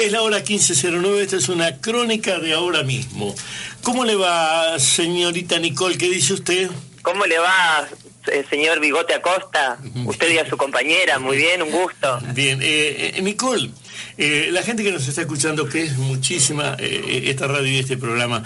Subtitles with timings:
[0.00, 3.34] Es la hora 1509, esta es una crónica de ahora mismo.
[3.82, 5.98] ¿Cómo le va, señorita Nicole?
[5.98, 6.70] ¿Qué dice usted?
[7.02, 7.86] ¿Cómo le va,
[8.32, 9.76] eh, señor Bigote Acosta?
[10.06, 12.18] Usted y a su compañera, muy bien, un gusto.
[12.32, 13.72] Bien, eh, eh, Nicole,
[14.16, 18.42] la gente que nos está escuchando, que es muchísima, esta radio y este programa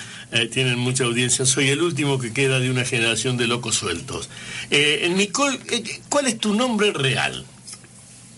[0.53, 4.29] tienen mucha audiencia, soy el último que queda de una generación de locos sueltos.
[5.11, 5.61] Nicole,
[6.09, 7.47] ¿cuál es tu nombre real?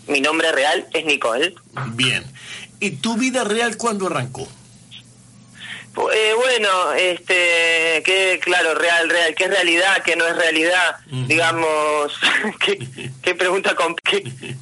[0.06, 1.54] Mi nombre real es Nicole.
[1.94, 2.24] Bien.
[2.80, 4.48] ¿Y tu vida real cuándo arrancó?
[6.12, 10.96] Eh, bueno, este, que claro, real, real, ¿qué es realidad, qué no es realidad?
[11.06, 12.12] Digamos,
[12.60, 13.74] ¿qué, pregunta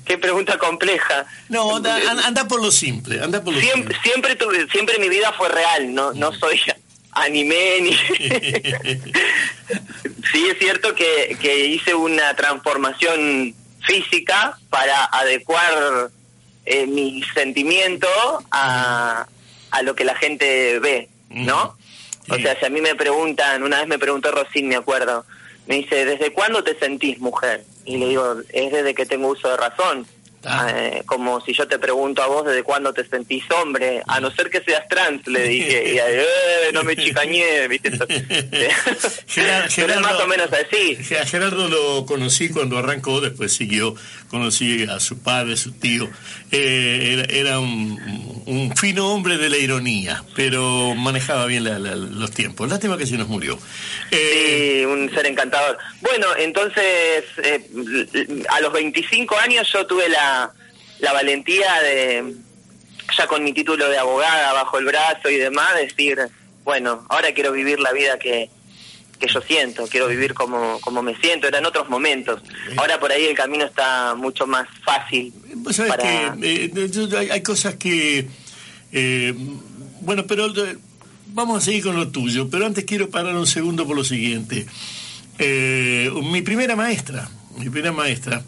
[0.05, 1.27] qué, pregunta compleja.
[1.49, 5.49] No, anda, por lo simple, anda por lo siempre, Siempre, tuve, siempre mi vida fue
[5.49, 6.61] real, no, no soy
[7.15, 7.93] anime ni...
[10.33, 16.11] sí es cierto que, que hice una transformación física para adecuar
[16.67, 18.09] eh, mi sentimiento
[18.51, 19.27] a,
[19.71, 21.77] a lo que la gente ve, ¿no?
[22.29, 25.27] O sea, si a mí me preguntan, una vez me preguntó Rosín, me acuerdo,
[25.67, 27.65] me dice, ¿desde cuándo te sentís mujer?
[27.85, 30.07] Y le digo, es desde que tengo uso de razón.
[30.47, 34.31] Eh, como si yo te pregunto a vos desde cuándo te sentís hombre, a no
[34.31, 37.91] ser que seas trans, le dije, y eh, no me chicañé, ¿viste?
[39.27, 40.97] Gerardo, más o menos así.
[40.97, 43.95] Gerardo lo conocí cuando arrancó, después siguió,
[44.35, 46.11] conocí a su padre, su tío,
[46.51, 52.69] eh, era, un, fino hombre de la ironía, pero manejaba bien los tiempos.
[52.69, 53.59] Lástima que se nos murió.
[54.11, 55.79] sí, un ser encantador.
[56.01, 57.25] Bueno, entonces,
[58.51, 60.53] a los 25 años yo tuve la
[60.99, 62.35] la, valentía de,
[63.17, 66.19] ya con mi título de abogada bajo el brazo y demás, decir,
[66.65, 68.51] bueno, ahora quiero vivir la vida que,
[69.19, 72.41] que yo siento, quiero vivir como, como me siento, eran otros momentos.
[72.77, 75.33] Ahora por ahí el camino está mucho más fácil.
[76.41, 78.29] que eh, hay, cosas que...
[78.93, 79.35] Eh,
[80.01, 80.77] bueno, pero eh,
[81.29, 84.67] vamos a seguir con lo tuyo, pero antes quiero parar un segundo por lo siguiente.
[85.39, 87.29] mi primera maestra,
[87.59, 88.43] mi primera maestra,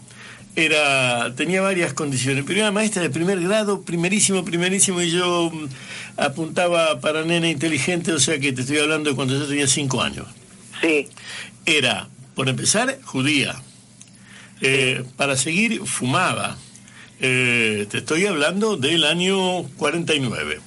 [0.56, 2.44] era tenía varias condiciones.
[2.44, 5.68] Primera maestra de primer grado, primerísimo, primerísimo, y yo mm,
[6.16, 10.02] apuntaba para nena inteligente, o sea que te estoy hablando de cuando yo tenía cinco
[10.02, 10.26] años.
[10.81, 11.09] Sí.
[11.64, 13.56] Era, por empezar, judía.
[14.60, 16.56] Eh, para seguir, fumaba.
[17.20, 20.60] Eh, te estoy hablando del año 49.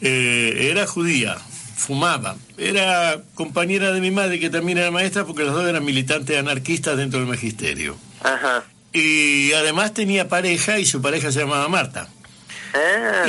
[0.00, 1.36] Eh, era judía,
[1.76, 2.36] fumaba.
[2.58, 6.96] Era compañera de mi madre, que también era maestra, porque los dos eran militantes anarquistas
[6.96, 7.96] dentro del magisterio.
[8.22, 8.64] Ajá.
[8.92, 12.08] Y además tenía pareja y su pareja se llamaba Marta.
[12.74, 13.26] Ah,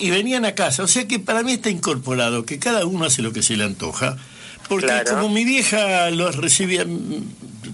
[0.00, 0.82] y, venían a casa.
[0.82, 3.64] O sea que para mí está incorporado que cada uno hace lo que se le
[3.64, 4.16] antoja.
[4.68, 6.84] Porque como mi vieja los recibía,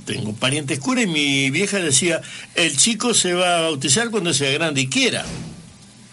[0.05, 2.21] tengo parientes curas y mi vieja decía,
[2.55, 5.25] el chico se va a bautizar cuando sea grande y quiera.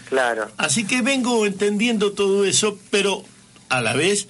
[0.08, 0.50] Claro.
[0.58, 3.24] Así que vengo entendiendo todo eso, pero
[3.70, 4.28] a la vez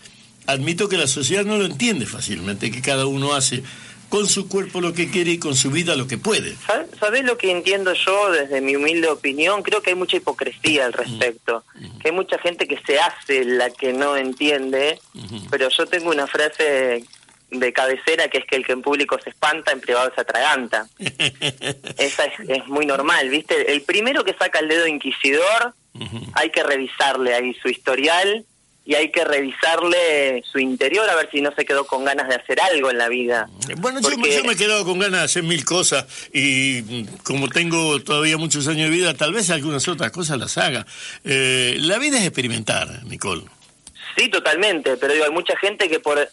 [0.48, 3.64] admito que la sociedad no lo entiende fácilmente, que cada uno hace
[4.10, 6.56] con su cuerpo lo que quiere y con su vida lo que puede.
[7.00, 9.64] ¿Sabes lo que entiendo yo desde mi humilde opinión?
[9.64, 11.64] Creo que hay mucha hipocresía al respecto,
[12.02, 15.00] que hay mucha gente que se hace la que no entiende,
[15.50, 17.06] pero yo tengo una frase
[17.52, 20.88] de cabecera que es que el que en público se espanta, en privado se atraganta.
[21.98, 23.72] Esa es, muy normal, ¿viste?
[23.72, 25.74] El primero que saca el dedo inquisidor,
[26.34, 28.46] hay que revisarle ahí su historial
[28.90, 32.34] y hay que revisarle su interior a ver si no se quedó con ganas de
[32.34, 33.48] hacer algo en la vida.
[33.78, 38.02] Bueno, yo, me he quedado con ganas de hacer mil cosas y mm, como tengo
[38.02, 40.88] todavía muchos años de vida, tal vez algunas otras cosas las haga.
[41.24, 43.44] Eh, la vida es experimentar, Nicole.
[44.18, 46.28] Sí, totalmente, pero digo, hay mucha gente que por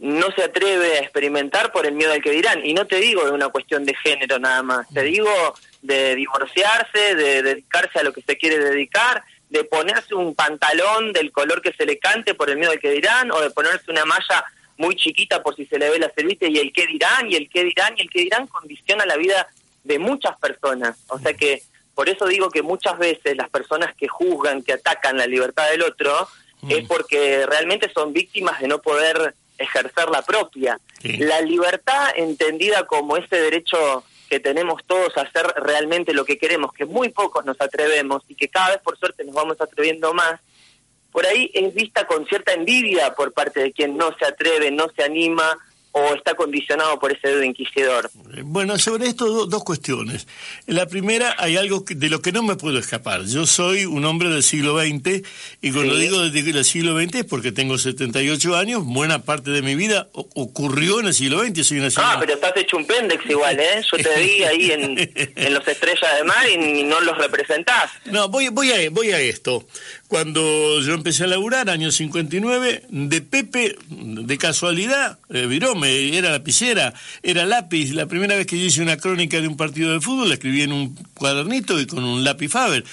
[0.00, 2.66] no se atreve a experimentar por el miedo al que dirán.
[2.66, 5.30] Y no te digo de una cuestión de género nada más, te digo
[5.82, 11.32] de divorciarse, de dedicarse a lo que se quiere dedicar de ponerse un pantalón del
[11.32, 14.04] color que se le cante por el miedo al que dirán, o de ponerse una
[14.04, 14.44] malla
[14.76, 17.50] muy chiquita por si se le ve la cervita y el qué dirán, y el
[17.50, 19.48] qué dirán, y el qué dirán condiciona la vida
[19.84, 20.96] de muchas personas.
[21.08, 21.62] O sea que
[21.94, 25.82] por eso digo que muchas veces las personas que juzgan, que atacan la libertad del
[25.82, 26.28] otro,
[26.62, 26.70] mm.
[26.70, 30.78] es porque realmente son víctimas de no poder ejercer la propia.
[31.02, 36.72] La libertad entendida como ese derecho que tenemos todos a hacer realmente lo que queremos,
[36.72, 40.40] que muy pocos nos atrevemos y que cada vez por suerte nos vamos atreviendo más,
[41.10, 44.86] por ahí es vista con cierta envidia por parte de quien no se atreve, no
[44.94, 45.58] se anima
[45.92, 48.10] o está condicionado por ese dedo inquisidor?
[48.44, 50.26] Bueno, sobre esto dos cuestiones.
[50.66, 53.24] La primera, hay algo de lo que no me puedo escapar.
[53.24, 55.22] Yo soy un hombre del siglo XX
[55.60, 59.74] y cuando digo del siglo XX es porque tengo 78 años, buena parte de mi
[59.74, 61.66] vida ocurrió en el siglo XX.
[61.66, 63.82] Soy una ah, pero estás hecho un pendex igual, ¿eh?
[63.90, 67.90] Yo te vi ahí en, los Estrellas de Mar y, no los representás.
[68.06, 69.66] No, voy, voy, a, voy a esto.
[70.10, 76.92] Cuando yo empecé a laburar, año 59, de Pepe, de casualidad, eh, viró era lapicera,
[77.22, 77.92] era lápiz.
[77.92, 80.62] La primera vez que yo hice una crónica de un partido de fútbol la escribí
[80.62, 82.84] en un cuadernito y con un lápiz Faber.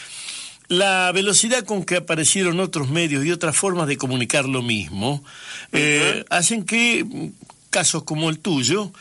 [0.68, 5.24] La velocidad con que aparecieron otros medios y otras formas de comunicar lo mismo
[5.72, 7.04] eh, hacen que
[7.72, 8.94] casos como el tuyo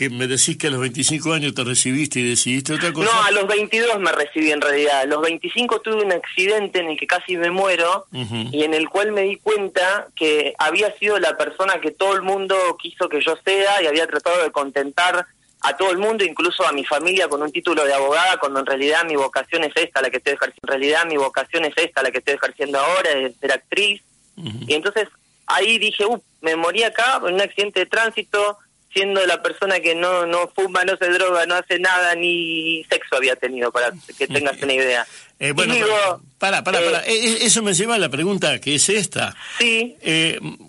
[0.00, 3.12] que me decís que a los 25 años te recibiste y decidiste otra cosa.
[3.12, 5.00] No, a los 22 me recibí en realidad.
[5.00, 8.88] A los 25 tuve un accidente en el que casi me muero y en el
[8.88, 13.20] cual me di cuenta que había sido la persona que todo el mundo quiso que
[13.20, 15.26] yo sea y había tratado de contentar
[15.60, 18.66] a todo el mundo, incluso a mi familia con un título de abogada, cuando en
[18.66, 20.60] realidad mi vocación es esta, la que estoy ejerciendo.
[20.62, 24.00] En realidad mi vocación es esta, la que estoy ejerciendo ahora, es ser actriz.
[24.66, 25.08] Y entonces
[25.46, 28.56] ahí dije, uh, me morí acá en un accidente de tránsito,
[28.92, 33.16] siendo la persona que no, no fuma, no se droga, no hace nada, ni sexo
[33.16, 35.06] había tenido, para que tengas una idea.
[35.38, 35.74] Eh, bueno,
[36.38, 39.34] para, para, para, eh, eh, eso me lleva a la pregunta que es esta.
[39.58, 39.96] Sí.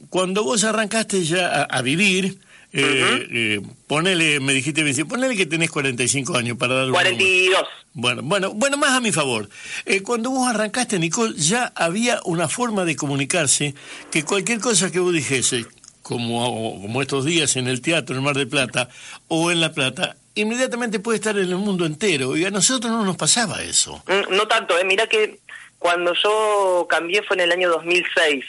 [0.09, 2.37] cuando vos arrancaste ya a, vivir,
[3.87, 7.63] ponele, me dijiste, ponele que tenés 45 años para dar 42.
[7.93, 9.49] Bueno, bueno, bueno, más a mi favor.
[10.03, 13.73] cuando vos arrancaste, Nicole, ya había una forma de comunicarse
[14.11, 15.65] que cualquier cosa que vos dijese,
[16.01, 18.89] como, como estos días en el teatro en Mar del Plata
[19.27, 22.35] o en La Plata, inmediatamente puede estar en el mundo entero.
[22.37, 24.03] Y a nosotros no nos pasaba eso.
[24.07, 24.83] Mm, no tanto, ¿eh?
[24.83, 25.39] Mira que
[25.79, 28.45] cuando yo cambié fue en el año 2006.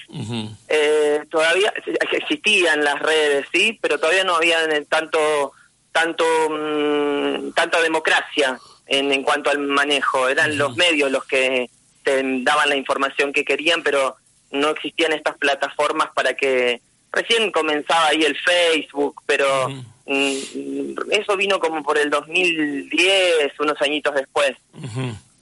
[0.68, 1.72] eh, todavía
[2.12, 5.52] existían las redes, sí, pero todavía no había tanto
[5.92, 10.28] tanto mm, tanta democracia en, en cuanto al manejo.
[10.28, 11.70] Eran los medios los que
[12.02, 14.16] te daban la información que querían, pero
[14.50, 16.80] no existían estas plataformas para que
[17.12, 19.68] recién comenzaba ahí el Facebook, pero
[20.06, 24.52] mm, eso vino como por el 2010, unos añitos después.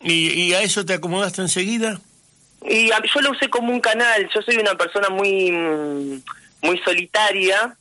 [0.02, 2.00] ¿Y, a eso te acomodaste enseguida?
[2.62, 5.50] Y yo lo usé como un canal, yo soy una persona muy,
[6.62, 7.76] muy solitaria,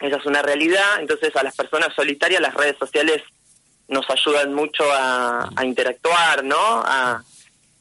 [0.00, 3.22] esa es una realidad, entonces a las personas solitarias las redes sociales
[3.88, 6.56] nos ayudan mucho a, interactuar, ¿no?
[6.56, 7.22] A,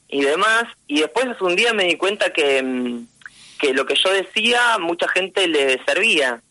[0.10, 3.08] y demás, y después un día me di cuenta que mm,
[3.57, 6.42] que lo que yo decía mucha gente le servía.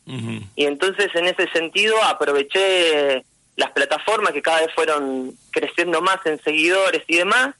[0.54, 3.24] Y entonces en ese sentido aproveché
[3.56, 7.54] las plataformas que cada vez fueron creciendo más en seguidores y demás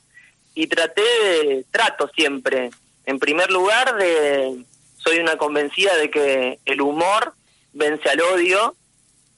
[0.54, 2.70] y traté de, trato siempre,
[3.04, 4.64] en primer lugar, de
[4.96, 7.34] soy una convencida de que el humor
[7.72, 8.75] vence al odio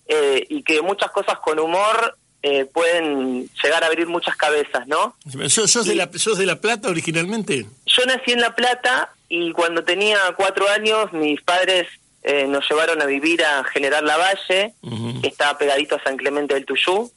[0.06, 5.16] eh, y que muchas cosas con humor eh, pueden llegar a abrir muchas cabezas, ¿no?
[5.48, 7.66] ¿Sos, de la, ¿Sos de La Plata originalmente?
[7.86, 11.86] Yo nací en La Plata y cuando tenía cuatro años mis padres
[12.22, 14.74] eh, nos llevaron a vivir a General Lavalle,
[15.22, 17.10] que estaba pegadito a San Clemente del Tuyú,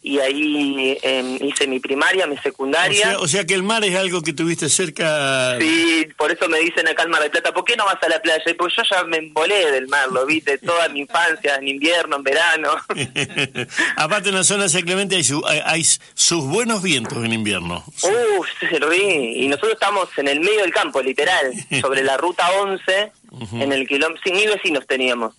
[0.00, 3.18] y ahí em, hice mi primaria, mi secundaria.
[3.18, 5.58] O sea, que el mar es algo que tuviste cerca.
[5.58, 8.08] Sí, por eso me dicen acá en Mar del Plata, ¿por qué no vas a
[8.08, 8.42] la playa?
[8.56, 12.16] Pues yo ya me embolé del mar, lo vi de toda mi infancia, en invierno,
[12.16, 12.70] en verano.
[13.96, 15.24] Aparte en la zona de San Clemente hay,
[15.64, 15.84] hay,
[16.14, 17.84] sus buenos vientos en invierno.
[18.02, 23.12] Uh, sí, y nosotros estamos en el medio del campo, literal, sobre la ruta 11,
[23.52, 25.34] en el kilómetro, sí, ni vecinos teníamos.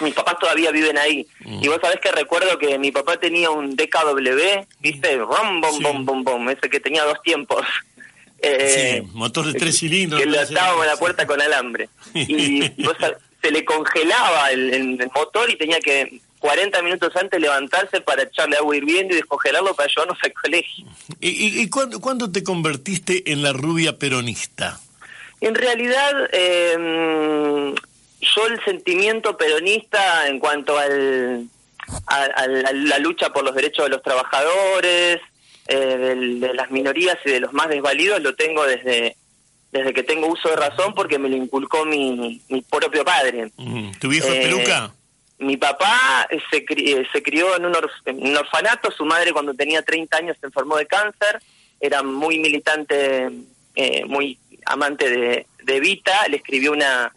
[0.00, 1.26] Mis papás todavía viven ahí.
[1.44, 5.16] Y vos sabés que recuerdo que mi papá tenía un DKW, ¿viste?
[5.16, 7.64] Rom, bom, bom, bom, bom, ese que tenía dos tiempos.
[8.42, 10.18] Eh, sí, motor de tres cilindros.
[10.18, 11.90] Que lo atábamos a la puerta con alambre.
[12.14, 12.72] Y
[13.42, 18.74] se le congelaba el, motor y tenía que 40 minutos antes levantarse para echarle agua
[18.74, 20.86] hirviendo y descongelarlo para llevarnos al colegio.
[21.20, 24.80] ¿Y, y, cuándo te convertiste en la rubia peronista?
[25.40, 27.74] En realidad, eh,
[28.20, 31.48] yo el sentimiento peronista en cuanto al,
[32.06, 35.20] a, la lucha por los derechos de los trabajadores,
[35.66, 39.16] eh, de, las minorías y de los más desvalidos lo tengo desde
[39.72, 43.52] desde que tengo uso de razón porque me lo inculcó mi, mi propio padre.
[44.00, 44.92] ¿Tu viejo es eh, peluca?
[45.38, 46.64] Mi papá se,
[47.12, 50.76] se crió en un, en un, orfanato, su madre cuando tenía 30 años se enfermó
[50.76, 51.40] de cáncer,
[51.78, 53.30] era muy militante,
[53.76, 57.12] eh, muy amante de, de Evita, le escribió una,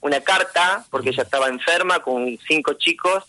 [0.00, 3.24] una carta porque ella estaba enferma con cinco chicos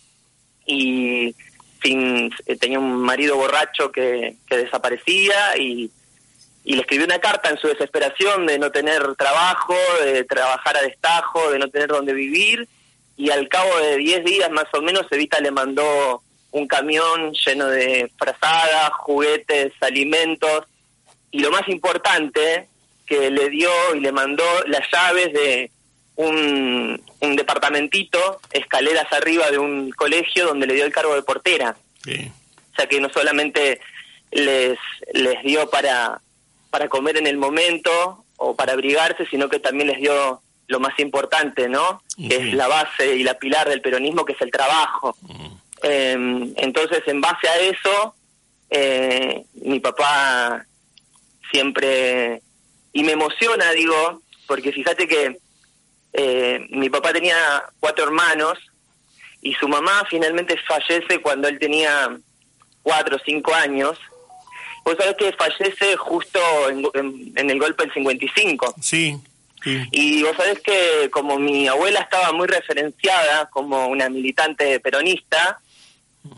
[0.66, 1.36] y
[1.82, 5.92] sin, eh, tenía un marido borracho que, que desaparecía y,
[6.64, 10.82] y le escribió una carta en su desesperación de no tener trabajo, de trabajar a
[10.82, 12.68] destajo, de no tener dónde vivir
[13.18, 16.22] y al cabo de 10 días más o menos Evita le mandó
[16.52, 20.66] un camión lleno de frazadas, juguetes, alimentos
[21.32, 22.68] y lo más importante
[23.06, 25.72] que le dio y le mandó las llaves de
[26.20, 31.78] un, un departamentito, escaleras arriba de un colegio donde le dio el cargo de portera.
[32.06, 33.80] O sea que no solamente
[34.32, 34.78] les,
[35.14, 36.20] les dio para,
[36.72, 41.00] para comer en el momento o para abrigarse, sino que también les dio lo más
[41.00, 42.04] importante, ¿no?
[42.18, 45.16] Que es la base y la pilar del peronismo, que es el trabajo.
[45.84, 48.14] Em, entonces, en base a eso,
[48.70, 50.66] eh, mi papá
[51.50, 52.42] siempre,
[52.92, 55.40] y me emociona, digo, porque fíjate que
[56.14, 57.36] eh, mi papá tenía
[57.80, 58.58] cuatro hermanos
[59.42, 62.18] y su mamá finalmente fallece cuando él tenía
[62.84, 63.98] cuatro o cinco años.
[64.84, 66.40] Vos sabés que fallece justo
[66.70, 68.76] en, en el golpe del 55.
[68.82, 69.20] Sí.
[69.66, 75.60] Y vos sabés que como mi abuela estaba muy referenciada como una militante peronista,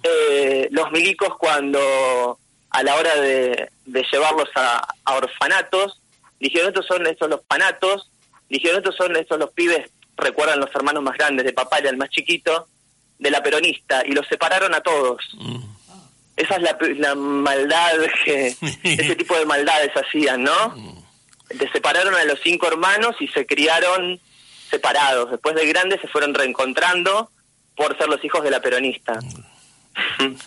[0.03, 6.01] eh, los milicos cuando a la hora de, llevarlos a, orfanatos,
[6.39, 8.09] dijeron estos son estos los panatos,
[8.51, 11.98] dijeron estos son estos los pibes, recuerdan los hermanos más grandes de papá y el
[11.98, 12.67] más chiquito,
[13.17, 15.22] de la peronista, y los separaron a todos.
[15.34, 15.62] Mm.
[16.38, 17.93] Esa es la, la maldad
[18.25, 20.70] que, ese tipo de maldades hacían, ¿no?
[20.70, 21.01] Mm
[21.58, 24.20] se separaron a los cinco hermanos y se criaron
[24.70, 25.31] separados.
[25.31, 27.31] Después de grandes se fueron reencontrando
[27.75, 29.20] por ser los hijos de la peronista.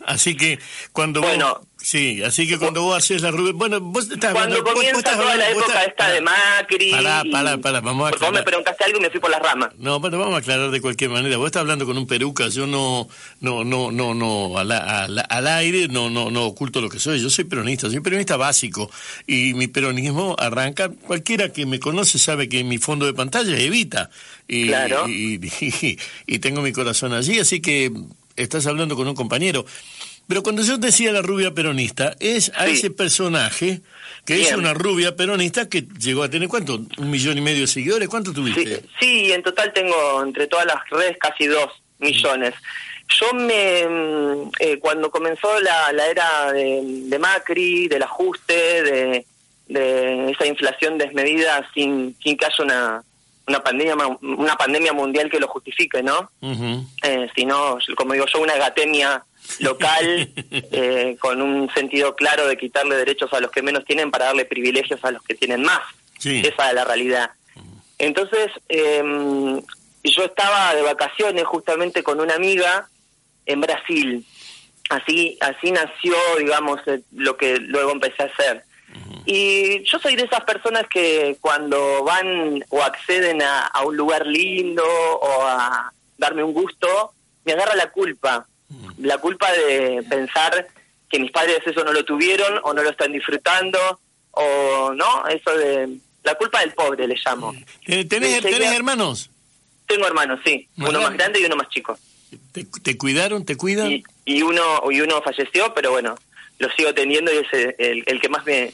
[0.07, 0.59] Así que
[0.93, 3.53] cuando bueno, Sí, así que cuando vos haces la rubia...
[3.53, 6.91] Bueno, vos estás Cuando comienza toda la época esta de Macri...
[6.93, 8.31] Pará, pará, pará, vamos a aclarar.
[8.31, 9.69] Vos me preguntaste algo y me fui por las ramas.
[9.76, 11.37] No, pero vamos a aclarar de cualquier manera.
[11.37, 13.07] Vos estás hablando con un peruca, yo no,
[13.41, 17.21] no, no, no, no, al, al, aire no, no, no oculto lo que soy.
[17.21, 18.91] Yo soy peronista, soy peronista básico.
[19.26, 20.88] Y mi peronismo arranca...
[20.88, 24.09] Cualquiera que me conoce sabe que mi fondo de pantalla es Evita.
[24.49, 25.07] Y, claro.
[25.07, 25.38] y,
[26.26, 27.93] y tengo mi corazón allí, así que
[28.37, 29.64] estás hablando con un compañero.
[30.26, 33.83] Pero cuando yo decía la rubia peronista, es a ese personaje
[34.25, 36.81] que es una rubia peronista que llegó a tener, ¿cuánto?
[36.97, 38.09] ¿Un millón y medio de seguidores?
[38.09, 38.83] ¿Cuánto tuviste?
[38.99, 42.54] Sí, en total tengo entre todas las redes casi dos millones.
[43.21, 49.26] Yo me, mm, eh, cuando comenzó la, la era de, Macri, del ajuste, de,
[49.69, 53.04] de esa inflación desmedida sin, sin que haya una,
[53.47, 56.31] una pandemia una pandemia mundial que lo justifique, ¿no?
[57.02, 59.23] eh, sino, como digo yo, una gatemia
[59.61, 64.27] local eh, con un sentido claro de quitarle derechos a los que menos tienen para
[64.27, 65.83] darle privilegios a los que tienen más.
[66.25, 67.31] Esa es la realidad.
[67.99, 69.03] Entonces, eh,
[70.03, 72.89] yo estaba de vacaciones justamente con una amiga
[73.47, 74.27] en Brasil.
[74.91, 78.65] Así, así nació, digamos, eh, lo que luego empecé a hacer.
[79.27, 84.27] Y yo soy de esas personas que cuando van o acceden a, a un lugar
[84.27, 87.13] lindo o a darme un gusto,
[87.45, 88.47] me agarra la culpa
[88.99, 90.69] la culpa de pensar
[91.09, 93.78] que mis padres eso no lo tuvieron o no lo están disfrutando
[94.33, 97.54] o no, eso de la culpa del pobre le llamo.
[97.87, 99.31] ¿Tenés, hermanos?
[99.87, 101.99] Tengo hermanos, sí, uno más grande y uno más chico.
[102.52, 104.02] ¿Te, cuidaron, te cuidan?
[104.25, 106.16] Y, uno y uno falleció, pero bueno,
[106.59, 108.73] lo sigo teniendo y es el, el que más me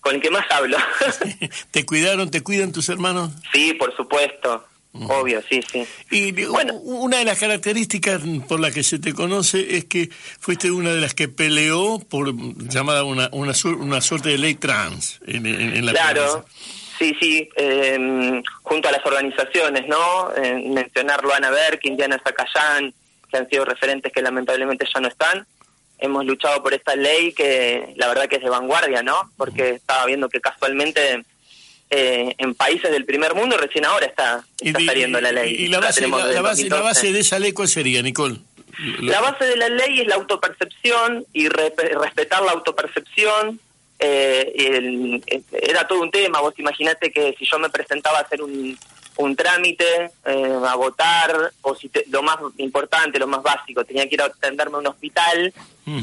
[0.00, 0.76] con el que más hablo.
[1.70, 3.30] ¿Te cuidaron, te cuidan tus hermanos?
[3.52, 4.67] Sí, por supuesto.
[4.92, 5.86] Obvio, sí, sí.
[6.10, 10.08] Y bueno, una de las características por las que se te conoce es que
[10.40, 15.20] fuiste una de las que peleó por llamada una una, una suerte de ley trans
[15.26, 16.46] en, la Claro,
[16.98, 20.30] sí, sí, em, junto a las organizaciones, ¿no?
[20.72, 22.94] mencionar Luana Berk, Indiana Zacayán,
[23.30, 25.46] que han sido referentes que lamentablemente ya no están.
[25.98, 29.30] Hemos luchado por esta ley que la verdad que es de vanguardia, ¿no?
[29.36, 31.24] Porque estaba viendo que casualmente
[31.90, 34.44] eh, en países del primer mundo recién ahora está,
[34.86, 35.54] saliendo la ley.
[35.54, 36.42] ¿Y la base, la,
[36.82, 38.36] base, de esa ley cuál sería, Nicole?
[39.00, 43.58] La base de la ley es la autopercepción y respetar la autopercepción.
[43.98, 48.78] Eh, era todo un tema, vos imaginate que si yo me presentaba a hacer un,
[49.16, 54.14] un trámite, eh, a votar, o si lo más importante, lo más básico, tenía que
[54.14, 55.52] ir a atenderme a un hospital,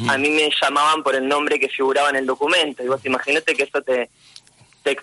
[0.08, 2.84] a mí me llamaban por el nombre que figuraba en el documento.
[2.84, 4.10] Y vos imaginate que eso te,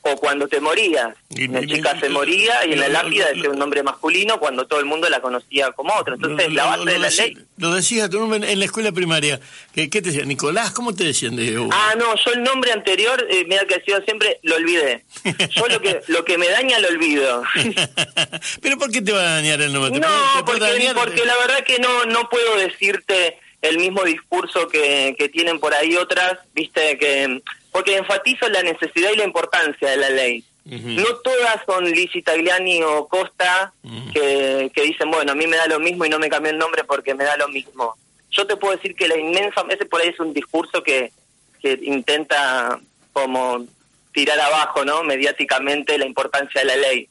[0.03, 1.15] o cuando te morías.
[1.31, 4.87] Una chica se moría y en la lápida decía un nombre masculino cuando todo el
[4.87, 6.15] mundo la conocía como otro.
[6.15, 7.39] Entonces, la base de la ley.
[7.57, 9.41] Lo decía tu nombre en la escuela primaria.
[9.75, 10.25] ¿Qué, te decía?
[10.25, 11.37] Nicolás, ¿cómo te decían?
[11.37, 11.57] De...
[11.71, 15.05] Ah, no, yo el nombre anterior, eh, mira que decía siempre, lo olvidé.
[15.51, 17.43] Yo lo que, lo que me daña lo olvido.
[18.63, 19.99] ¿Pero por qué te va a dañar el nombre?
[19.99, 25.29] No, porque, porque la verdad que no, no puedo decirte el mismo discurso que, que
[25.29, 27.43] tienen por ahí otras, viste, que
[27.73, 30.45] porque enfatizo la necesidad y la importancia de la ley.
[30.65, 33.73] No todas son Lizzie Tagliani o Costa
[34.13, 36.59] que, que dicen, bueno, a mí me da lo mismo y no me cambié el
[36.59, 37.97] nombre porque me da lo mismo.
[38.31, 41.13] Yo te puedo decir que la inmensa, ese por ahí es un discurso que,
[41.61, 42.79] que intenta
[43.13, 43.67] como
[44.13, 45.03] tirar abajo, ¿no?
[45.03, 47.09] Mediáticamente la importancia de la ley.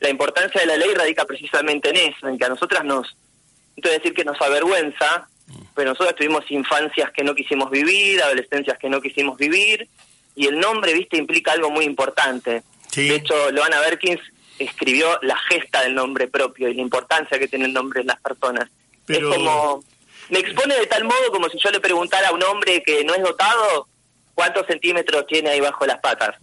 [0.00, 3.16] La importancia de la ley radica precisamente en eso, en que a nosotras nos,
[3.76, 5.28] no decir que nos avergüenza,
[5.74, 9.88] pero nosotros tuvimos infancias que no quisimos vivir, adolescencias que no quisimos vivir,
[10.34, 12.62] y el nombre, viste, implica algo muy importante.
[12.94, 14.20] De hecho, Loana Berkins
[14.58, 18.20] escribió la gesta del nombre propio y la importancia que tiene el nombre en las
[18.20, 18.68] personas.
[19.08, 19.84] Es como,
[20.30, 23.14] me expone de tal modo como si yo le preguntara a un hombre que no
[23.14, 23.88] es dotado
[24.34, 26.36] cuántos centímetros tiene ahí bajo las patas.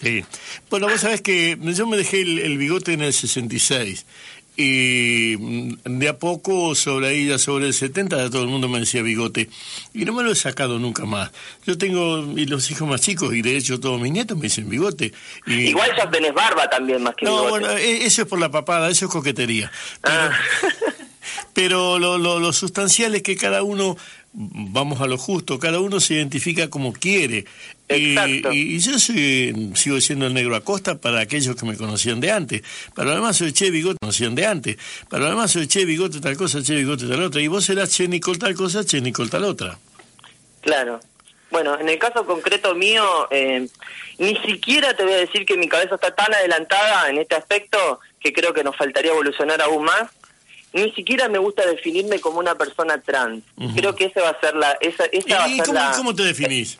[0.00, 0.24] Sí.
[0.70, 4.06] Bueno, vos sabés que yo me dejé el, el bigote en el 66
[4.60, 5.36] y
[5.84, 9.48] de a poco, sobre ahí, ya sobre el 70, todo el mundo me decía bigote.
[9.94, 11.30] Y no me lo he sacado nunca más.
[11.64, 14.68] Yo tengo y los hijos más chicos, y de hecho todos mis nietos me dicen
[14.68, 15.12] bigote.
[15.46, 15.68] Y...
[15.68, 18.90] Igual ya tenés barba también, más que No, bueno, e, eso es por la papada,
[18.90, 19.70] eso es coquetería.
[20.02, 20.32] Ah.
[21.58, 23.96] Pero, lo, lo, lo sustancial es que cada uno
[24.32, 27.46] vamos a lo justo, cada uno se identifica como quiere.
[27.88, 32.62] Y, yo sigo siendo el negro Acosta para aquellos que me conocían de antes.
[32.94, 34.76] Para además soy Che Bigote, conocían de antes.
[35.10, 37.40] Para además soy Che Bigote tal cosa, Che Bigote tal otra.
[37.40, 39.76] Y vos serás Che Nicole tal cosa, Che Nicole tal otra.
[40.60, 41.00] Claro.
[41.50, 43.66] Bueno, en el caso concreto mío, eh,
[44.18, 47.98] ni siquiera te voy a decir que mi cabeza está tan adelantada en este aspecto
[48.20, 50.08] que creo que nos faltaría evolucionar aún más
[50.72, 53.44] ni siquiera me gusta definirme como una persona trans.
[53.74, 54.72] Creo que esa va a ser la...
[54.80, 55.58] Esa, esa ¿Y,
[55.96, 56.78] cómo, te definís?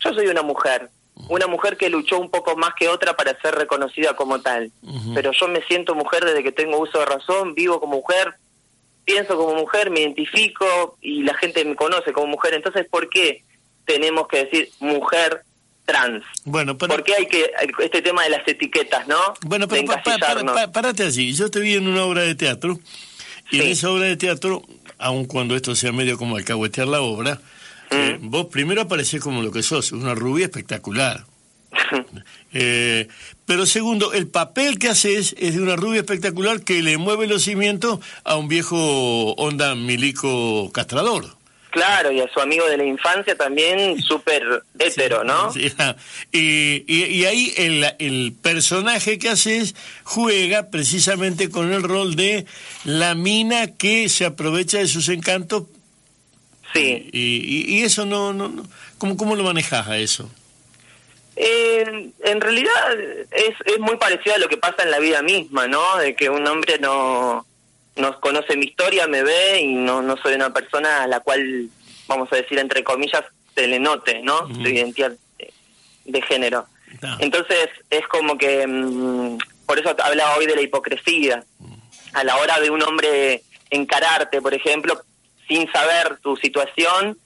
[0.00, 0.90] Yo soy una mujer,
[1.28, 4.70] una mujer que luchó un poco más que otra para ser reconocida como tal.
[5.14, 8.34] Pero yo me siento mujer desde que tengo uso de razón, vivo como mujer,
[9.04, 12.54] pienso como mujer, me identifico y la gente me conoce como mujer.
[12.54, 13.42] Entonces, ¿por qué
[13.84, 15.42] tenemos que decir mujer
[15.84, 16.24] trans.
[16.44, 19.18] Bueno, ¿Por qué hay que este tema de las etiquetas, no?
[19.42, 19.84] Bueno, pero
[20.72, 21.32] párate allí.
[21.34, 22.78] Yo te vi en una obra de teatro
[23.50, 24.62] y en esa obra de teatro,
[24.98, 27.34] aun cuando esto sea medio como alcahuetear la obra,
[27.90, 27.94] mm.
[27.94, 31.24] eh, vos primero apareces como lo que sos, una rubia espectacular.
[32.54, 33.08] Eh,
[33.46, 37.44] pero segundo, el papel que haces es de una rubia espectacular que le mueve los
[37.44, 41.34] cimientos a un viejo onda milico castrador.
[41.72, 45.50] Claro, y a su amigo de la infancia también súper hétero, ¿no?
[46.30, 49.74] y, y, ahí el, el personaje que haces
[50.04, 52.44] juega precisamente con el rol de
[52.84, 55.64] la mina que se aprovecha de sus encantos.
[56.74, 57.08] Sí.
[57.10, 58.64] Y, y eso no, no, no
[58.98, 60.30] ¿cómo, ¿cómo lo manejas a eso?
[61.36, 65.66] Eh, en realidad es, es muy parecido a lo que pasa en la vida misma,
[65.68, 65.96] ¿no?
[65.96, 67.46] De que un hombre no
[67.96, 71.68] no conoce mi historia, me ve y no, no soy una persona a la cual,
[72.06, 73.24] vamos a decir, entre comillas,
[73.54, 74.48] se le note, ¿no?
[74.54, 75.12] Su identidad
[76.04, 76.66] de, género.
[77.18, 81.44] Entonces, es como que, mm, por eso hablaba hoy de la hipocresía.
[82.14, 85.00] A la hora de un hombre encararte, por ejemplo,
[85.48, 87.18] sin saber tu situación,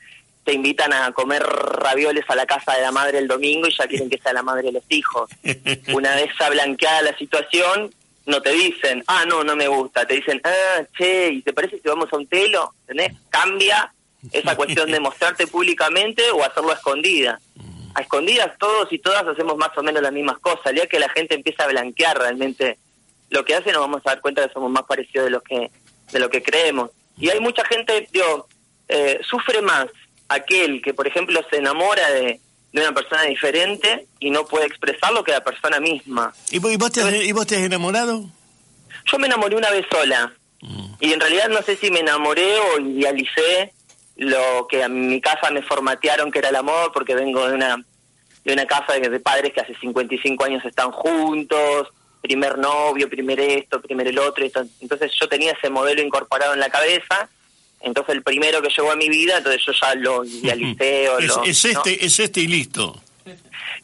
[0.45, 3.87] te invitan a comer ravioles a la casa de la madre el domingo y ya
[3.89, 5.29] quieren que sea la madre de los hijos.
[5.93, 7.93] Una vez ya blanqueada la situación,
[8.27, 11.81] no te dicen, ah, no, no me gusta, te dicen, ah, che, ¿y te parece
[11.81, 12.75] si vamos a un telo?
[12.87, 13.13] ¿Tenés?
[13.31, 13.93] Cambia
[14.33, 17.41] esa cuestión de mostrarte públicamente o hacerlo a escondida.
[17.95, 20.67] A escondidas todos y todas hacemos más o menos las mismas cosas.
[20.67, 22.79] El día que la gente empieza a blanquear realmente
[23.31, 25.71] lo que hace, nos vamos a dar cuenta que somos más parecidos de lo que,
[26.13, 26.91] de lo que creemos.
[27.19, 28.49] Y hay mucha gente, digo,
[28.89, 29.87] eh, sufre más
[30.29, 32.41] aquel que, por ejemplo, se enamora de,
[32.77, 36.35] de una persona diferente y no puede expresarlo que la persona misma.
[36.51, 38.27] ¿Y vos, te, has, ¿y vos te has enamorado?
[39.11, 40.31] Yo me enamoré una vez sola.
[40.61, 40.95] Mm.
[41.01, 43.73] Y en realidad no sé si me enamoré o idealicé
[44.17, 47.83] lo que a mi casa me formatearon que era el amor, porque vengo de una
[48.45, 51.89] de una casa de, padres que hace 55 años están juntos,
[52.21, 54.45] primer novio, primer esto, primer el otro.
[54.81, 57.31] Entonces yo tenía ese modelo incorporado en la cabeza
[57.87, 61.27] entonces el primero que llegó a mi vida, entonces yo ya lo idealicé o es,
[61.29, 61.45] lo...
[61.45, 63.01] Es este, es este y listo.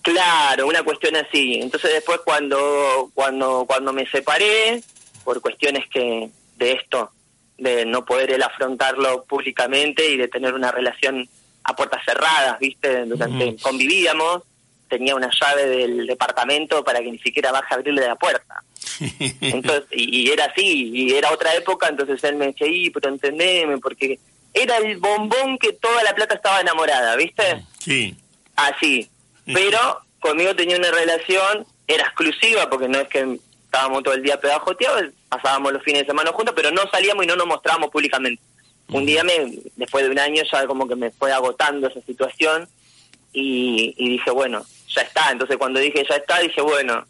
[0.02, 1.60] Claro, una cuestión así.
[1.62, 4.82] Entonces después cuando, cuando, cuando me separé,
[5.22, 7.12] por cuestiones que de esto,
[7.58, 11.28] de no poder él afrontarlo públicamente y de tener una relación
[11.62, 13.04] a puertas cerradas, ¿viste?
[13.04, 14.42] Durante, Convivíamos,
[14.92, 18.62] tenía una llave del departamento para que ni siquiera baje a abrirle la puerta.
[19.40, 23.78] Entonces, y, era así, y era otra época, entonces él me decía, y, pero entendeme,
[23.78, 24.18] porque
[24.52, 27.64] era el bombón que toda la plata estaba enamorada, ¿viste?
[27.78, 28.14] Sí.
[28.54, 29.08] Así.
[29.46, 34.38] Pero conmigo tenía una relación, era exclusiva, porque no es que estábamos todo el día
[34.38, 38.42] pegajoteados, pasábamos los fines de semana juntos, pero no salíamos y no nos mostrábamos públicamente.
[38.88, 42.68] Un día, me, después de un año, ya como que me fue agotando esa situación
[43.32, 45.30] y, y dije, bueno, ya está.
[45.30, 47.04] Entonces cuando dije ya está, dije, bueno,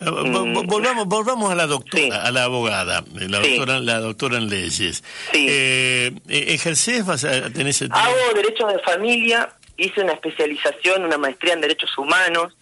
[0.00, 0.66] Mm.
[0.66, 5.04] Volvamos, volvamos a la doctora, a la abogada, la doctora, la doctora en leyes.
[5.30, 5.46] Sí.
[5.48, 7.04] Eh, ¿Ejercés?
[7.04, 12.56] Vas a Hago derechos de familia, hice una especialización, una maestría en derechos humanos,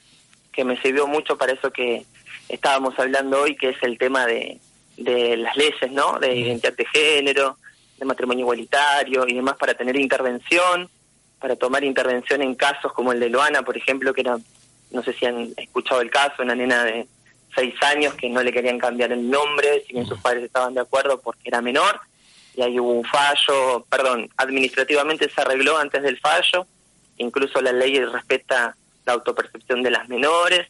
[0.52, 2.04] que me sirvió mucho para eso que
[2.48, 4.58] estábamos hablando hoy, que es el tema de,
[4.96, 6.18] de las leyes, ¿no?
[6.18, 7.56] De identidad de género,
[7.98, 10.90] de matrimonio igualitario y demás para tener intervención,
[11.40, 14.38] para tomar intervención en casos como el de Loana, por ejemplo, que era,
[14.90, 17.06] no sé si han escuchado el caso, una nena de
[17.54, 20.80] seis años que no le querían cambiar el nombre, si bien sus padres estaban de
[20.80, 22.00] acuerdo porque era menor,
[22.54, 26.66] y ahí hubo un fallo, perdón, administrativamente se arregló antes del fallo,
[27.16, 30.68] incluso la ley respeta la autopercepción de las menores,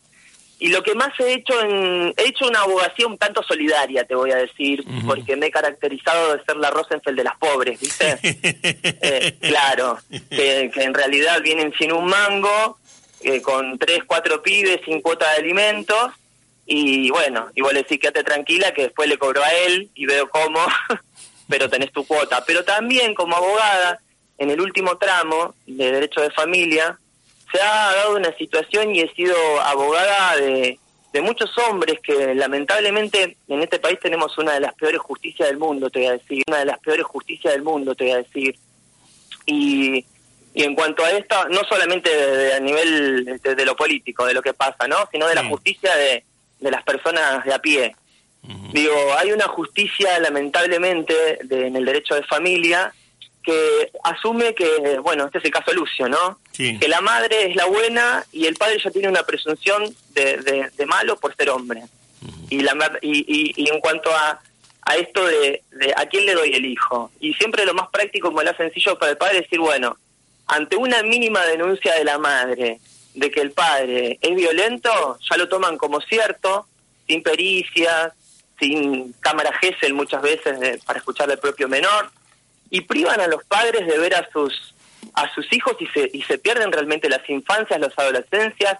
[0.60, 4.14] y lo que más he hecho en, he hecho una abogacía un tanto solidaria te
[4.14, 8.18] voy a decir porque me he caracterizado de ser la Rosenfeld de las pobres viste
[8.22, 9.98] eh, claro
[10.30, 12.78] que, en realidad vienen sin un mango
[13.20, 16.12] eh, con tres cuatro pibes sin cuota de alimentos
[16.70, 20.28] y bueno, igual le decís quédate tranquila que después le cobro a él y veo
[20.28, 20.60] cómo,
[21.48, 22.44] pero tenés tu cuota.
[22.46, 24.00] Pero también como abogada,
[24.36, 26.98] en el último tramo de derecho de familia,
[27.52, 30.78] se ha dado una situación y he sido abogada de,
[31.12, 35.58] de muchos hombres que lamentablemente en este país tenemos una de las peores justicias del
[35.58, 38.18] mundo, te voy a decir, una de las peores justicias del mundo, te voy a
[38.18, 38.54] decir.
[39.46, 40.04] Y,
[40.54, 44.52] y en cuanto a esto, no solamente a nivel de, lo político, de lo que
[44.52, 44.96] pasa, ¿no?
[45.10, 46.24] sino de la justicia de,
[46.60, 47.94] de las personas de a pie.
[48.72, 52.94] Digo, hay una justicia lamentablemente en el derecho de familia
[53.48, 56.38] que asume que, bueno, este es el caso Lucio, ¿no?
[56.52, 60.86] Que la madre es la buena y el padre ya tiene una presunción de, de,
[60.86, 61.84] malo por ser hombre.
[62.50, 64.38] y, la, y, y, en cuanto a,
[64.82, 68.28] a esto de, de a quién le doy el hijo, y siempre lo más práctico,
[68.28, 69.96] como lo sencillo para el padre, es decir, bueno,
[70.46, 72.80] ante una mínima denuncia de la madre
[73.14, 76.66] de que el padre es violento, ya lo toman como cierto,
[77.06, 78.12] sin pericias,
[78.58, 82.10] sin cámara Gesell muchas veces para escuchar al propio menor,
[82.70, 84.74] y privan a los padres de ver a sus
[85.14, 88.78] a sus hijos y se, y se pierden realmente las infancias, las adolescencias,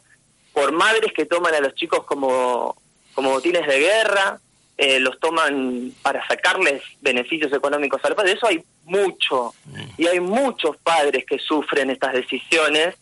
[0.53, 2.77] por madres que toman a los chicos como,
[3.15, 4.41] como botines de guerra,
[4.77, 8.35] eh, los toman para sacarles beneficios económicos a los padres.
[8.35, 9.55] De eso hay mucho,
[9.97, 12.97] y hay muchos padres que sufren estas decisiones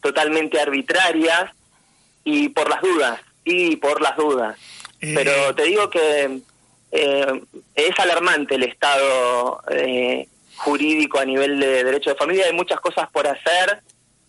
[0.00, 1.50] totalmente arbitrarias
[2.24, 4.58] y por las dudas, y por las dudas.
[5.00, 5.12] Eh.
[5.14, 6.40] Pero te digo que
[6.92, 7.42] eh,
[7.74, 13.10] es alarmante el estado eh, jurídico a nivel de derecho de familia, hay muchas cosas
[13.10, 13.80] por hacer,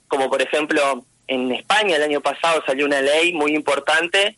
[0.08, 4.38] como por ejemplo en España el año pasado salió una ley muy importante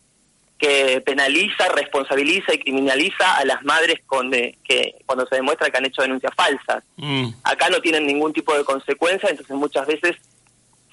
[0.57, 5.85] que penaliza, responsabiliza y criminaliza a las madres con que cuando se demuestra que han
[5.85, 6.83] hecho denuncias falsas.
[6.95, 7.27] Mm.
[7.43, 10.15] Acá no tienen ningún tipo de consecuencia, entonces muchas veces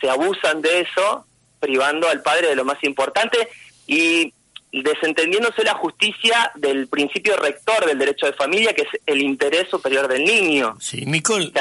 [0.00, 1.24] se abusan de eso,
[1.60, 3.48] privando al padre de lo más importante
[3.86, 4.34] y
[4.80, 10.08] desentendiéndose la justicia del principio rector del derecho de familia, que es el interés superior
[10.08, 10.76] del niño.
[10.80, 11.52] Sí, Nicole,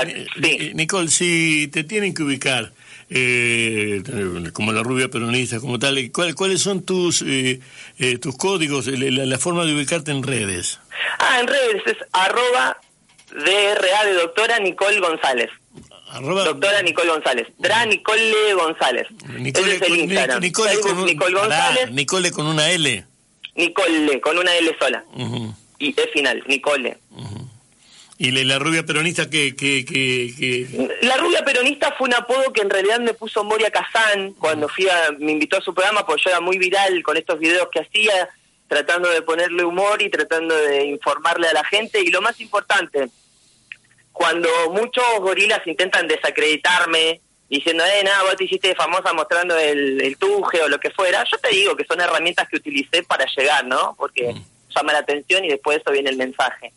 [0.42, 2.72] eh, Nicole si te tienen que ubicar
[3.10, 4.02] eh,
[4.54, 7.60] como la rubia peronista, como tal, ¿cuáles son tus eh,
[8.22, 10.80] tus códigos, la, forma de ubicarte en redes?
[11.20, 12.78] Ah, en redes es arroba
[13.32, 15.50] DRA de doctora Nicole González.
[16.20, 17.48] Doctora Nicole González.
[17.58, 19.08] Dra Nicole González.
[19.40, 20.42] Nicole, es el Instagram.
[20.42, 21.92] Nicole, con, Nicole González.
[21.92, 23.06] Nicole con una L.
[23.56, 25.04] Nicole, con una L sola.
[25.80, 26.98] Y es final, Nicole.
[28.18, 30.68] ¿Y la, rubia peronista que, que,
[31.02, 34.88] La rubia peronista fue un apodo que en realidad me puso Moria Kazán cuando fui
[34.88, 37.80] a, me invitó a su programa, porque yo era muy viral con estos videos que
[37.80, 38.30] hacía,
[38.68, 42.00] tratando de ponerle humor y tratando de informarle a la gente.
[42.00, 43.10] Y lo más importante,
[44.12, 50.62] cuando muchos gorilas intentan desacreditarme, diciendo, eh, nada, vos te hiciste famosa mostrando el, tuje
[50.62, 53.94] o lo que fuera, yo te digo que son herramientas que utilicé para llegar, ¿no?
[53.98, 54.34] Porque
[54.76, 56.74] llama la atención y después eso viene el mensaje.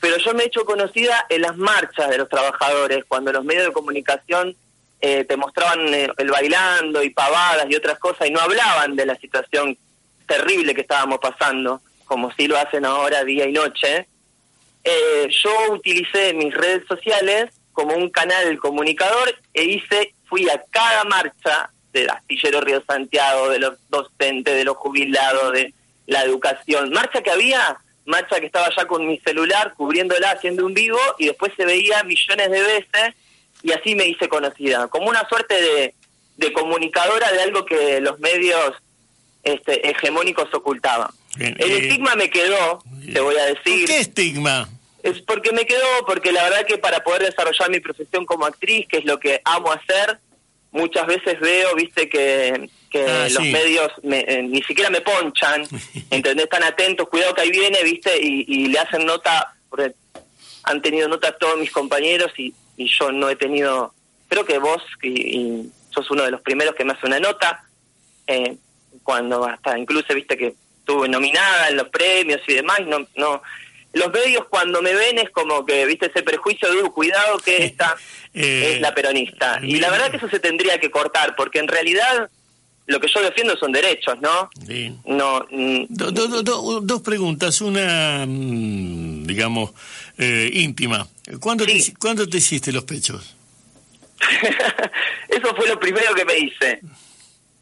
[0.00, 3.66] Pero yo me he hecho conocida en las marchas de los trabajadores, cuando los medios
[3.66, 4.54] de comunicación
[5.00, 9.06] eh, te mostraban eh, el bailando y pavadas y otras cosas y no hablaban de
[9.06, 9.76] la situación
[10.26, 14.06] terrible que estábamos pasando, como si lo hacen ahora día y noche
[14.84, 21.04] eh, yo utilicé mis redes sociales como un canal comunicador e hice, fui a cada
[21.04, 25.72] marcha del astillero Río Santiago, de los docentes, de los jubilados, de
[26.06, 26.90] la educación.
[26.90, 31.26] Marcha que había, marcha que estaba ya con mi celular cubriéndola, haciendo un vivo y
[31.26, 33.14] después se veía millones de veces
[33.62, 35.94] y así me hice conocida, como una suerte de,
[36.36, 38.74] de comunicadora de algo que los medios
[39.42, 41.10] este, hegemónicos ocultaban.
[41.38, 43.86] el eh, estigma me quedó, te voy a decir.
[43.86, 44.68] ¿Qué estigma?
[45.04, 48.86] Es porque me quedó, porque la verdad que para poder desarrollar mi profesión como actriz,
[48.88, 50.18] que es lo que amo hacer,
[50.72, 53.52] muchas veces veo, viste, que, que Ah, los sí.
[53.52, 55.62] medios me- eh, ni siquiera me ponchan,
[56.10, 56.44] ¿entendés?
[56.44, 58.10] Están atentos, cuidado que ahí viene, ¿viste?
[58.18, 59.92] Y, y le hacen nota, porque
[60.62, 63.92] han tenido nota todos mis compañeros y, y yo no he tenido,
[64.28, 67.62] creo que vos y, y sos uno de los primeros que me hace una nota,
[68.26, 68.56] eh,
[69.02, 70.36] cuando hasta incluso, ¿viste?
[70.38, 73.42] Que estuve nominada en los premios y demás, no, no,
[73.94, 76.06] los medios cuando me ven es como que, ¿viste?
[76.06, 77.96] Ese prejuicio de, "Uh, cuidado que esta
[78.34, 79.60] Eh, es la peronista.
[79.62, 82.28] Y la verdad que eso se tendría que cortar, porque en realidad
[82.86, 84.50] lo que yo defiendo son derechos, ¿no?
[85.06, 89.70] No, mm, Do- do- do- do- dos preguntas, una, mm, digamos,
[90.18, 91.06] eh, íntima.
[91.40, 91.92] ¿Cuándo, Sí.
[91.92, 93.36] te, ¿Cuándo te hiciste los pechos?
[95.28, 96.80] eso fue lo primero que me hice.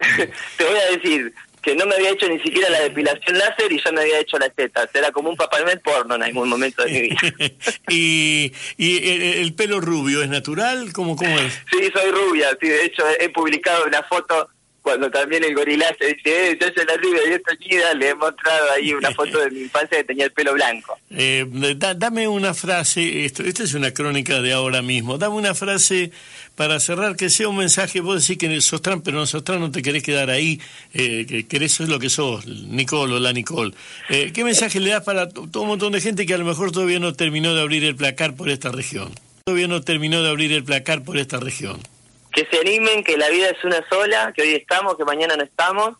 [0.56, 3.80] Te voy a decir que no me había hecho ni siquiera la depilación láser y
[3.82, 4.88] ya me había hecho las tetas.
[4.94, 7.18] Era como un papel porno en algún momento de mi vida.
[7.88, 10.92] y y el, el pelo rubio es natural?
[10.92, 11.52] ¿Cómo, cómo es?
[11.70, 12.48] Sí, soy rubia.
[12.60, 14.48] Sí, de hecho, he publicado una foto
[14.82, 18.14] cuando también el gorilazo dice, eh, yo soy la rubia y esta chida, le he
[18.16, 20.98] mostrado ahí una foto de mi infancia que tenía el pelo blanco.
[21.14, 21.44] Eh,
[21.76, 26.10] da- dame una frase, esto, esta es una crónica de ahora mismo, dame una frase
[26.54, 29.60] para cerrar que sea un mensaje, vos decís que sos trans, pero no sos trans,
[29.60, 30.60] no te querés quedar ahí,
[30.92, 33.74] eh, que querés ser lo que sos, Nicole o la Nicole.
[34.10, 36.44] Eh, ¿Qué mensaje le das para to- todo un montón de gente que a lo
[36.44, 39.10] mejor todavía no terminó de abrir el placar por esta región?
[39.44, 41.80] Todavía no terminó de abrir el placar por esta región.
[42.34, 45.42] que se animen, que la vida es una sola, que hoy estamos, que mañana no
[45.42, 45.96] estamos,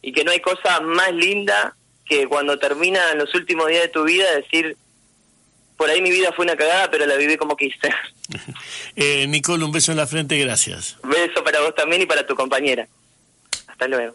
[0.00, 4.04] y que no hay cosa más linda que cuando terminan los últimos días de tu
[4.04, 4.76] vida decir,
[5.82, 7.90] por ahí mi vida fue una cagada, pero la viví como quise.
[8.94, 10.96] Eh, Nicole, un beso en la frente, gracias.
[11.02, 12.86] Beso para vos también y para tu compañera.
[13.66, 14.14] Hasta luego.